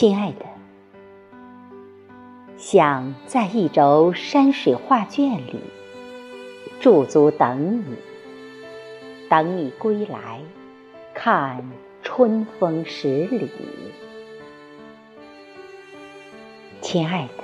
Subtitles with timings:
[0.00, 0.46] 亲爱的，
[2.56, 5.58] 想在一轴山水画卷里
[6.78, 7.96] 驻足等你，
[9.28, 10.40] 等你归来，
[11.14, 11.68] 看
[12.00, 13.50] 春风十里。
[16.80, 17.42] 亲爱的，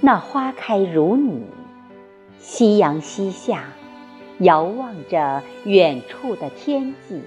[0.00, 1.42] 那花开如你，
[2.38, 3.64] 夕阳西下，
[4.38, 7.20] 遥望着远处的天际，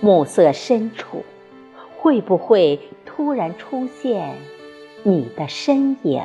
[0.00, 1.26] 暮色深处。
[2.00, 4.36] 会不会突然出现
[5.02, 6.22] 你的身影？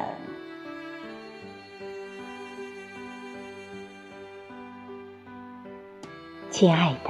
[6.52, 7.10] 亲爱的，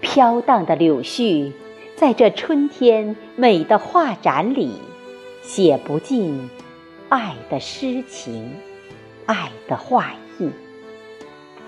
[0.00, 1.52] 飘荡的柳絮，
[1.94, 4.72] 在这春天美的画展里，
[5.42, 6.50] 写不尽
[7.08, 8.52] 爱的诗情，
[9.26, 10.50] 爱的画意，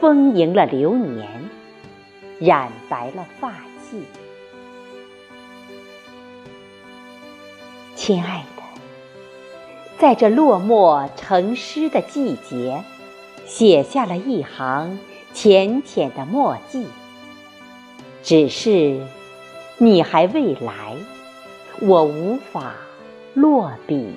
[0.00, 1.48] 丰盈了流年，
[2.40, 4.02] 染白了发髻。
[7.98, 8.62] 亲爱的，
[9.98, 12.84] 在这落寞成诗的季节，
[13.44, 15.00] 写下了一行
[15.34, 16.86] 浅浅的墨迹。
[18.22, 19.04] 只是
[19.78, 20.94] 你还未来，
[21.80, 22.76] 我无法
[23.34, 24.14] 落笔。